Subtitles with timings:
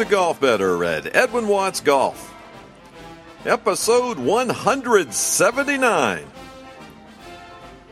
[0.00, 2.32] to Golf Better at Edwin Watts Golf.
[3.44, 6.24] Episode 179.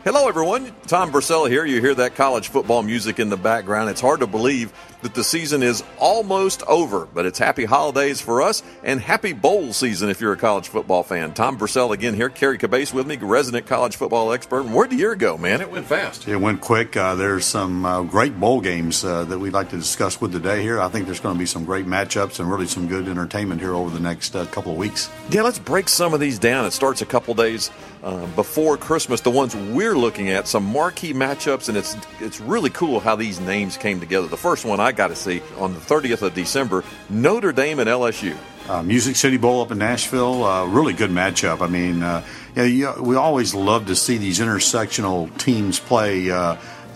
[0.04, 0.72] Hello, everyone.
[0.86, 1.66] Tom Brissell here.
[1.66, 3.90] You hear that college football music in the background.
[3.90, 4.72] It's hard to believe
[5.02, 9.72] that the season is almost over, but it's happy holidays for us and happy bowl
[9.72, 11.34] season if you're a college football fan.
[11.34, 12.28] Tom Brissell again here.
[12.28, 14.60] Kerry Cabase with me, resident college football expert.
[14.60, 15.60] And where'd the year go, man?
[15.60, 16.28] It went fast.
[16.28, 16.96] It went quick.
[16.96, 20.62] Uh, there's some uh, great bowl games uh, that we'd like to discuss with today
[20.62, 20.80] here.
[20.80, 23.74] I think there's going to be some great matchups and really some good entertainment here
[23.74, 25.10] over the next uh, couple of weeks.
[25.30, 26.66] Yeah, let's break some of these down.
[26.66, 27.70] It starts a couple days
[28.02, 29.20] uh, before Christmas.
[29.20, 33.40] The ones we're looking at, some marquee matchups, and it's it's really cool how these
[33.40, 34.26] names came together.
[34.26, 37.88] The first one I got to see on the 30th of December, Notre Dame and
[37.88, 38.36] LSU.
[38.68, 41.62] Uh, Music City Bowl up in Nashville, uh, really good matchup.
[41.62, 42.22] I mean, uh,
[42.54, 46.30] yeah, you, we always love to see these intersectional teams play.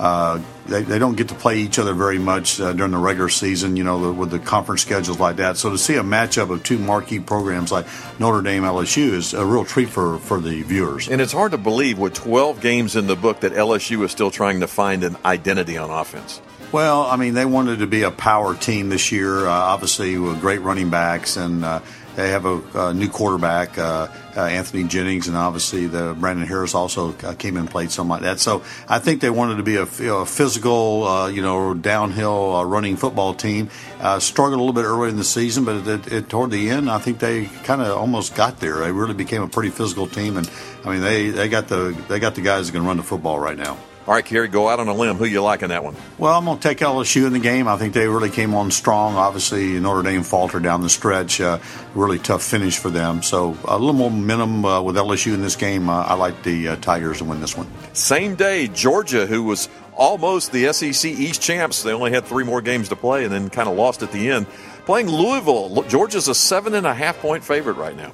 [0.03, 3.28] Uh, they, they, don't get to play each other very much uh, during the regular
[3.28, 5.56] season, you know, the, with the conference schedules like that.
[5.56, 7.86] So to see a matchup of two marquee programs like
[8.19, 11.08] Notre Dame LSU is a real treat for, for the viewers.
[11.08, 14.33] And it's hard to believe with 12 games in the book that LSU is still
[14.33, 16.42] trying to find an identity on offense.
[16.73, 20.41] Well, I mean, they wanted to be a power team this year, uh, obviously with
[20.41, 21.78] great running backs, and uh,
[22.16, 26.74] they have a, a new quarterback, uh, uh Anthony Jennings, and obviously the Brandon Harris
[26.74, 28.41] also uh, came and played something like that.
[28.41, 32.96] So I think they wanted to be a, a physical, uh, you know, downhill running
[32.96, 33.70] football team.
[34.18, 36.98] struggled a little bit early in the season, but it, it, toward the end, I
[36.98, 38.78] think they kind of almost got there.
[38.78, 40.50] They really became a pretty physical team, and
[40.84, 43.38] I mean, they, they got the they got the guys that can run the football
[43.38, 43.77] right now.
[44.05, 45.17] All right, Kerry, go out on a limb.
[45.17, 45.95] Who you like in that one?
[46.19, 47.69] Well, I'm going to take LSU in the game.
[47.69, 49.14] I think they really came on strong.
[49.14, 51.41] Obviously, Notre Dame faltered down the stretch.
[51.41, 51.61] Uh,
[51.95, 53.23] really tough finish for them.
[53.23, 55.89] So a little more momentum uh, with LSU in this game.
[55.89, 57.69] Uh, I like the uh, Tigers to win this one.
[57.92, 61.84] Same day, Georgia, who was almost the SEC East champs.
[61.84, 64.30] They only had three more games to play and then kind of lost at the
[64.30, 64.48] end.
[64.85, 65.85] Playing Louisville.
[65.85, 68.12] Georgia's a seven and a half point favorite right now.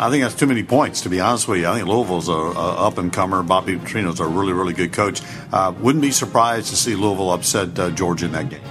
[0.00, 1.68] I think that's too many points, to be honest with you.
[1.68, 3.42] I think Louisville's a, a up and comer.
[3.42, 5.20] Bobby Petrino's a really, really good coach.
[5.52, 8.62] Uh, wouldn't be surprised to see Louisville upset uh, Georgia in that game.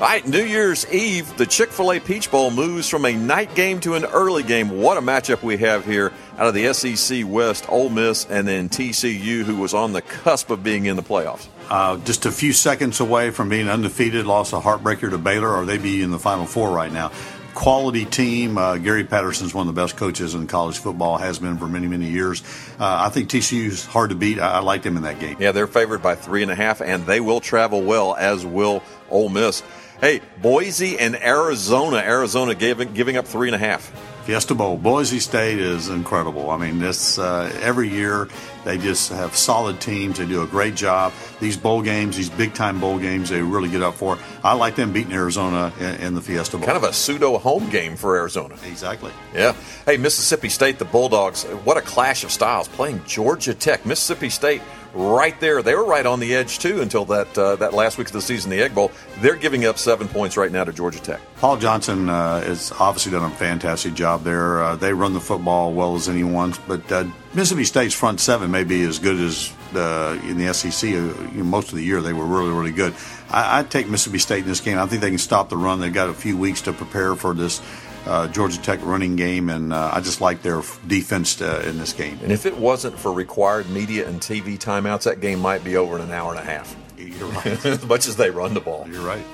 [0.00, 3.54] All right, New Year's Eve, the Chick fil A Peach Bowl moves from a night
[3.54, 4.80] game to an early game.
[4.80, 8.70] What a matchup we have here out of the SEC West, Ole Miss, and then
[8.70, 11.48] TCU, who was on the cusp of being in the playoffs.
[11.68, 15.66] Uh, just a few seconds away from being undefeated, lost a heartbreaker to Baylor, or
[15.66, 17.10] they be in the Final Four right now
[17.58, 18.56] quality team.
[18.56, 21.88] Uh, Gary Patterson's one of the best coaches in college football, has been for many,
[21.88, 22.40] many years.
[22.78, 24.38] Uh, I think TCU's hard to beat.
[24.38, 25.36] I, I like them in that game.
[25.40, 28.84] Yeah, they're favored by three and a half, and they will travel well, as will
[29.10, 29.64] Ole Miss.
[30.00, 31.96] Hey, Boise and Arizona.
[31.96, 33.90] Arizona giving, giving up three and a half.
[34.28, 34.76] Fiesta Bowl.
[34.76, 36.50] Boise State is incredible.
[36.50, 38.28] I mean, this uh, every year
[38.62, 40.18] they just have solid teams.
[40.18, 41.14] They do a great job.
[41.40, 44.18] These bowl games, these big time bowl games, they really get up for.
[44.44, 46.66] I like them beating Arizona in, in the Fiesta Bowl.
[46.66, 48.54] Kind of a pseudo home game for Arizona.
[48.66, 49.12] Exactly.
[49.34, 49.54] Yeah.
[49.86, 51.44] Hey, Mississippi State, the Bulldogs.
[51.64, 53.86] What a clash of styles playing Georgia Tech.
[53.86, 54.60] Mississippi State
[54.94, 55.62] right there.
[55.62, 58.22] They were right on the edge too until that uh, that last week of the
[58.22, 58.90] season, the Egg Bowl.
[59.20, 61.20] They're giving up seven points right now to Georgia Tech.
[61.36, 64.62] Paul Johnson uh, has obviously done a fantastic job there.
[64.62, 67.04] Uh, they run the football well as anyone, but uh,
[67.34, 70.92] Mississippi State's front seven may be as good as uh, in the SEC.
[70.92, 72.94] Uh, most of the year they were really really good.
[73.30, 74.78] I, I'd take Mississippi State in this game.
[74.78, 75.80] I think they can stop the run.
[75.80, 77.60] They've got a few weeks to prepare for this
[78.08, 81.92] uh, Georgia Tech running game, and uh, I just like their defense uh, in this
[81.92, 82.18] game.
[82.22, 85.96] And if it wasn't for required media and TV timeouts, that game might be over
[85.96, 86.74] in an hour and a half.
[86.96, 87.46] You're right.
[87.66, 88.88] as much as they run the ball.
[88.90, 89.24] You're right.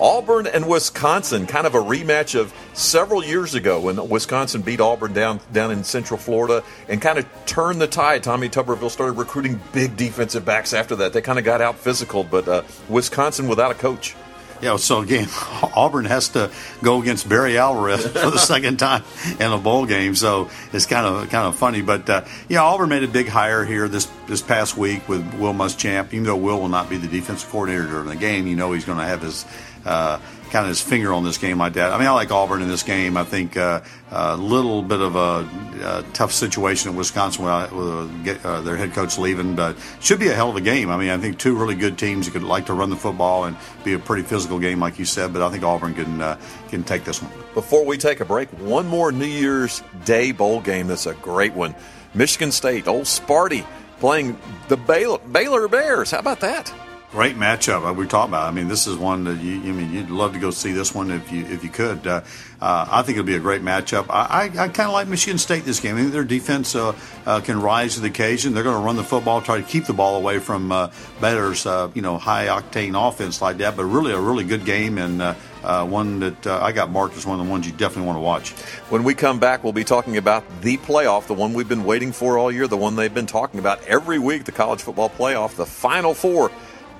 [0.00, 5.12] Auburn and Wisconsin, kind of a rematch of several years ago when Wisconsin beat Auburn
[5.12, 8.22] down down in Central Florida and kind of turned the tide.
[8.22, 11.12] Tommy Tuberville started recruiting big defensive backs after that.
[11.12, 14.16] They kind of got out physical, but uh, Wisconsin without a coach.
[14.62, 15.26] Yeah, so again,
[15.74, 16.48] Auburn has to
[16.84, 19.02] go against Barry Alvarez for the second time
[19.40, 20.14] in a bowl game.
[20.14, 23.64] So it's kind of kind of funny, but uh, yeah, Auburn made a big hire
[23.64, 26.12] here this this past week with Will Muschamp.
[26.12, 28.84] Even though Will will not be the defensive coordinator during the game, you know he's
[28.84, 29.44] going to have his
[29.84, 30.20] uh,
[30.52, 31.92] kind of his finger on this game like that.
[31.92, 33.16] I mean, I like Auburn in this game.
[33.16, 33.80] I think uh,
[34.10, 35.48] a little bit of a,
[35.82, 40.28] a tough situation in Wisconsin with, with uh, their head coach leaving, but should be
[40.28, 40.90] a hell of a game.
[40.90, 43.44] I mean, I think two really good teams that could like to run the football
[43.44, 45.32] and be a pretty physical game, like you said.
[45.32, 46.38] But I think Auburn can uh,
[46.68, 47.32] can take this one.
[47.54, 50.86] Before we take a break, one more New Year's Day bowl game.
[50.86, 51.74] That's a great one.
[52.14, 53.66] Michigan State, Old Sparty
[54.00, 54.38] playing
[54.68, 56.10] the Baylor, Baylor Bears.
[56.10, 56.72] How about that?
[57.12, 57.86] Great matchup.
[57.86, 58.46] Uh, we talked about.
[58.46, 58.48] It.
[58.48, 59.60] I mean, this is one that you.
[59.60, 62.06] I mean, you'd love to go see this one if you if you could.
[62.06, 62.22] Uh,
[62.58, 64.06] uh, I think it'll be a great matchup.
[64.08, 65.96] I, I, I kind of like Michigan State this game.
[65.96, 68.54] I think their defense uh, uh, can rise to the occasion.
[68.54, 71.66] They're going to run the football, try to keep the ball away from uh, Baylor's
[71.94, 73.76] you know high octane offense like that.
[73.76, 77.26] But really, a really good game, and uh, one that uh, I got marked as
[77.26, 78.52] one of the ones you definitely want to watch.
[78.88, 82.12] When we come back, we'll be talking about the playoff, the one we've been waiting
[82.12, 85.56] for all year, the one they've been talking about every week, the college football playoff,
[85.56, 86.50] the Final Four.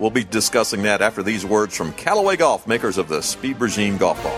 [0.03, 3.99] We'll be discussing that after these words from Callaway Golf, makers of the Speed Regime
[3.99, 4.37] golf ball.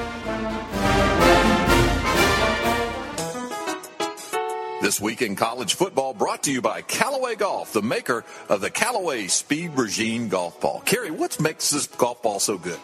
[4.82, 8.69] This week in college football brought to you by Callaway Golf, the maker of the
[8.69, 10.82] Callaway Speed Regime golf ball.
[10.84, 12.78] Kerry, what makes this golf ball so good?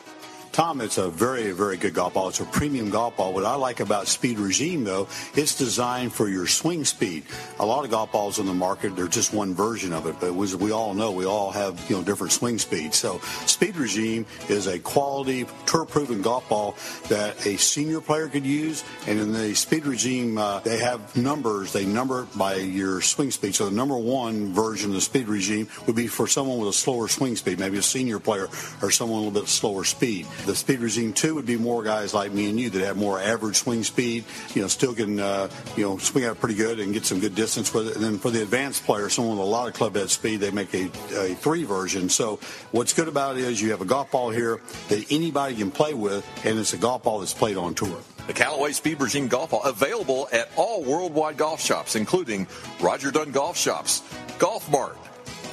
[0.52, 2.28] Tom, it's a very, very good golf ball.
[2.28, 3.32] It's a premium golf ball.
[3.32, 7.22] What I like about Speed Regime, though, it's designed for your swing speed.
[7.60, 10.36] A lot of golf balls on the market, they're just one version of it, but
[10.36, 12.96] as we all know, we all have you know different swing speeds.
[12.96, 16.74] So Speed Regime is a quality, tour-proven golf ball
[17.08, 18.82] that a senior player could use.
[19.06, 21.72] And in the Speed Regime, uh, they have numbers.
[21.72, 23.54] They number by your swing speed.
[23.54, 26.72] So the number one version of the Speed Regime would be for someone with a
[26.72, 28.48] slower swing speed, maybe a senior player
[28.82, 30.26] or someone a little bit slower speed.
[30.46, 33.20] The speed regime two would be more guys like me and you that have more
[33.20, 36.92] average swing speed, you know, still can, uh, you know, swing out pretty good and
[36.92, 37.96] get some good distance with it.
[37.96, 40.50] And then for the advanced player, someone with a lot of club head speed, they
[40.50, 42.08] make a, a three version.
[42.08, 42.40] So
[42.72, 45.94] what's good about it is you have a golf ball here that anybody can play
[45.94, 48.00] with, and it's a golf ball that's played on tour.
[48.26, 52.46] The Callaway Speed Regime Golf Ball available at all worldwide golf shops, including
[52.80, 54.02] Roger Dunn Golf Shops,
[54.38, 54.96] Golf Mart,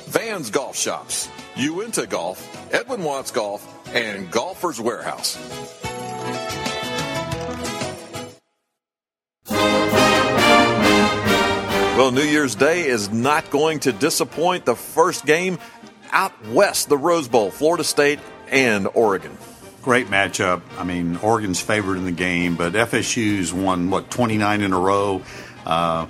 [0.08, 5.38] Vans Golf Shops, Uinta Golf, Edwin Watts Golf, and Golfers Warehouse.
[11.98, 14.66] Well, New Year's Day is not going to disappoint.
[14.66, 15.58] The first game
[16.12, 18.20] out west, the Rose Bowl, Florida State
[18.50, 19.36] and Oregon.
[19.82, 20.62] Great matchup.
[20.78, 25.24] I mean, Oregon's favored in the game, but FSU's won, what, 29 in a row.
[25.66, 26.06] Uh,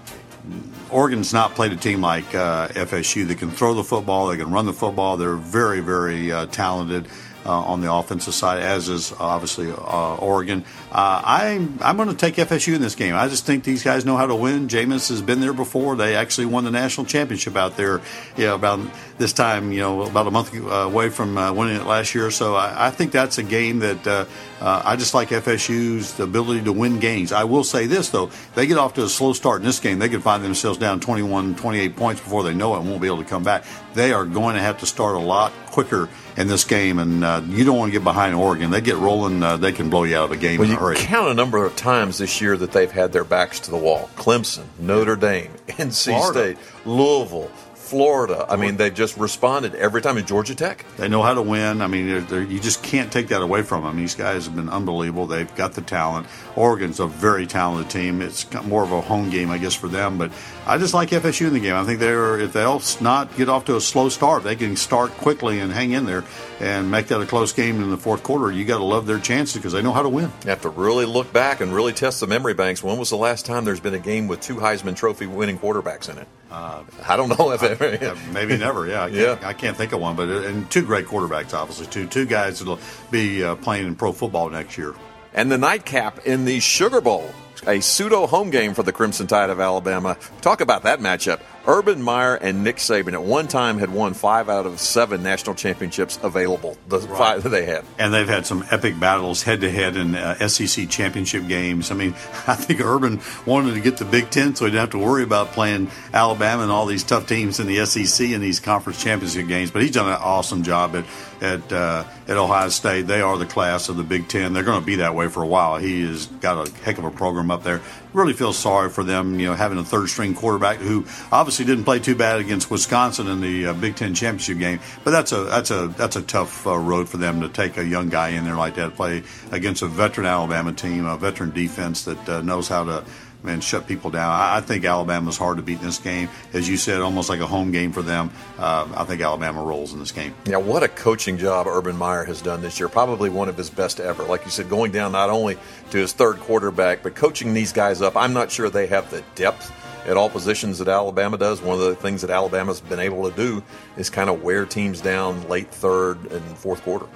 [0.90, 3.28] Oregon's not played a team like uh, FSU.
[3.28, 5.18] They can throw the football, they can run the football.
[5.18, 7.08] They're very, very uh, talented
[7.52, 10.66] on the offensive side, as is obviously uh, Oregon.
[10.92, 13.16] Uh, I'm I'm going to take FSU in this game.
[13.16, 14.68] I just think these guys know how to win.
[14.68, 15.96] Jameis has been there before.
[15.96, 18.02] They actually won the national championship out there.
[18.36, 18.80] You know, about
[19.18, 22.32] this time, you know, about a month away from winning it last year.
[22.32, 24.26] So I, I think that's a game that uh,
[24.62, 27.32] I just like FSU's ability to win games.
[27.32, 28.32] I will say this, though.
[28.56, 30.00] They get off to a slow start in this game.
[30.00, 33.08] They could find themselves down 21, 28 points before they know it and won't be
[33.08, 33.66] able to come back.
[33.94, 37.42] They are going to have to start a lot quicker in this game, and uh,
[37.48, 38.70] you don't want to get behind Oregon.
[38.70, 40.80] They get rolling, uh, they can blow you out of a game well, in a
[40.80, 40.96] hurry.
[40.96, 44.10] count a number of times this year that they've had their backs to the wall.
[44.16, 46.56] Clemson, Notre Dame, NC Florida.
[46.56, 47.52] State, Louisville,
[47.88, 48.46] Florida.
[48.50, 50.18] I mean, they've just responded every time.
[50.18, 50.86] in Georgia Tech.
[50.98, 51.82] They know how to win.
[51.82, 53.96] I mean, they're, they're, you just can't take that away from them.
[53.98, 55.26] These guys have been unbelievable.
[55.26, 56.28] They've got the talent.
[56.56, 58.22] Oregon's a very talented team.
[58.22, 60.18] It's more of a home game, I guess, for them.
[60.18, 60.32] But
[60.66, 61.76] I just like FSU in the game.
[61.76, 65.12] I think they're if they'll not get off to a slow start, they can start
[65.12, 66.24] quickly and hang in there
[66.60, 68.52] and make that a close game in the fourth quarter.
[68.52, 70.32] You got to love their chances because they know how to win.
[70.44, 72.84] You have to really look back and really test the memory banks.
[72.84, 76.10] When was the last time there's been a game with two Heisman Trophy winning quarterbacks
[76.10, 76.28] in it?
[76.50, 78.16] Uh, I don't know if ever.
[78.32, 78.88] maybe never.
[78.88, 79.48] Yeah, I can't, yeah.
[79.48, 80.16] I can't think of one.
[80.16, 81.88] But and two great quarterbacks, obviously.
[81.88, 82.80] Two two guys that'll
[83.12, 84.96] be uh, playing in pro football next year.
[85.34, 87.30] And the nightcap in the Sugar Bowl
[87.66, 90.18] a pseudo home game for the Crimson Tide of Alabama.
[90.42, 91.42] Talk about that matchup.
[91.68, 95.54] Urban Meyer and Nick Saban at one time had won five out of seven national
[95.54, 97.18] championships available, the right.
[97.18, 97.84] five that they had.
[98.00, 101.92] And they've had some epic battles head to head in uh, SEC championship games.
[101.92, 102.12] I mean,
[102.48, 105.24] I think Urban wanted to get the Big Ten so he didn't have to worry
[105.24, 109.48] about playing Alabama and all these tough teams in the SEC in these conference championship
[109.48, 109.70] games.
[109.70, 111.04] But he's done an awesome job at
[111.42, 113.08] at uh, at Ohio State.
[113.08, 114.54] They are the class of the Big Ten.
[114.54, 115.78] They're going to be that way for a while.
[115.78, 117.82] He has got a heck of a program up there.
[118.14, 121.84] Really feel sorry for them, you know, having a third string quarterback who obviously didn't
[121.84, 124.80] play too bad against Wisconsin in the uh, Big Ten championship game.
[125.04, 127.86] But that's a that's a that's a tough uh, road for them to take a
[127.86, 132.06] young guy in there like that, play against a veteran Alabama team, a veteran defense
[132.06, 133.06] that uh, knows how to
[133.44, 134.30] and shut people down.
[134.30, 136.30] I, I think Alabama's hard to beat in this game.
[136.54, 138.32] As you said, almost like a home game for them.
[138.58, 140.34] Uh, I think Alabama rolls in this game.
[140.46, 142.90] Yeah, what a coaching job Urban Meyer has done this year.
[142.90, 144.24] Probably one of his best ever.
[144.24, 145.58] Like you said, going down not only
[145.92, 148.16] to his third quarterback, but coaching these guys up.
[148.16, 149.72] I'm not sure they have the depth
[150.08, 151.62] at all positions that Alabama does.
[151.62, 153.62] One of the things that Alabama's been able to do
[153.98, 157.08] is kind of wear teams down late third and fourth quarter.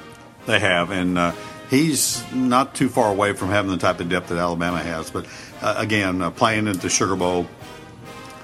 [0.46, 1.34] They have, and uh,
[1.72, 5.10] he's not too far away from having the type of depth that Alabama has.
[5.10, 5.25] But
[5.62, 7.48] uh, again, uh, playing at the Sugar Bowl,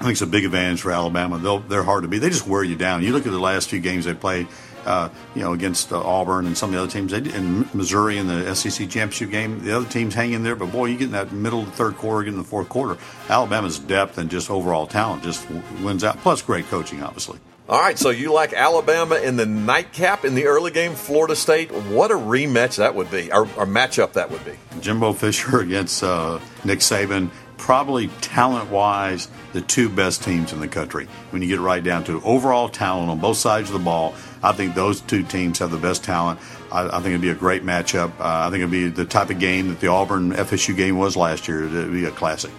[0.00, 1.38] think it's a big advantage for Alabama.
[1.38, 2.18] They'll, they're hard to beat.
[2.18, 3.04] They just wear you down.
[3.04, 4.48] You look at the last few games they played.
[4.86, 8.16] Uh, you know, against uh, Auburn and some of the other teams, they, in Missouri
[8.16, 10.56] in the SEC championship game, the other teams hang in there.
[10.56, 12.70] But boy, you get in that middle of the third quarter, get in the fourth
[12.70, 12.96] quarter.
[13.28, 15.46] Alabama's depth and just overall talent just
[15.82, 16.16] wins out.
[16.18, 17.38] Plus, great coaching, obviously.
[17.68, 21.70] All right, so you like Alabama in the nightcap in the early game, Florida State.
[21.70, 24.52] What a rematch that would be, or, or matchup that would be.
[24.80, 30.68] Jimbo Fisher against uh, Nick Saban, probably talent wise, the two best teams in the
[30.68, 31.08] country.
[31.28, 34.52] When you get right down to overall talent on both sides of the ball, I
[34.52, 36.40] think those two teams have the best talent.
[36.72, 38.18] I, I think it'd be a great matchup.
[38.18, 41.18] Uh, I think it'd be the type of game that the Auburn FSU game was
[41.18, 41.66] last year.
[41.66, 42.50] It'd be a classic.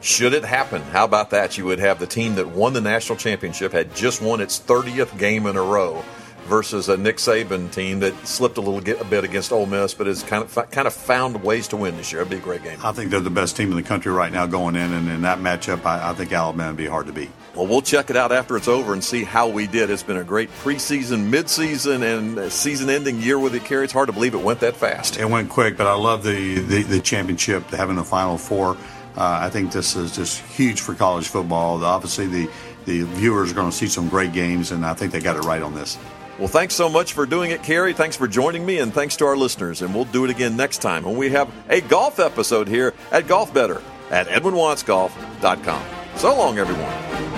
[0.00, 1.58] Should it happen, how about that?
[1.58, 5.18] You would have the team that won the national championship had just won its 30th
[5.18, 6.04] game in a row
[6.48, 10.06] versus a Nick Saban team that slipped a little a bit against Ole Miss, but
[10.06, 12.22] has kind of kind of found ways to win this year.
[12.22, 12.78] It'd be a great game.
[12.82, 15.22] I think they're the best team in the country right now going in, and in
[15.22, 17.30] that matchup, I, I think Alabama would be hard to beat.
[17.54, 19.90] Well, we'll check it out after it's over and see how we did.
[19.90, 24.12] It's been a great preseason, midseason, and season-ending year with the Kerry, it's hard to
[24.12, 25.18] believe it went that fast.
[25.18, 28.76] It went quick, but I love the the, the championship, having the Final Four.
[29.16, 31.84] Uh, I think this is just huge for college football.
[31.84, 32.48] Obviously, the,
[32.84, 35.44] the viewers are going to see some great games, and I think they got it
[35.44, 35.98] right on this.
[36.38, 37.92] Well, thanks so much for doing it, Kerry.
[37.92, 39.82] Thanks for joining me, and thanks to our listeners.
[39.82, 43.26] And we'll do it again next time when we have a golf episode here at
[43.26, 45.82] Golf Better at EdwinWattsGolf.com.
[46.16, 47.37] So long, everyone.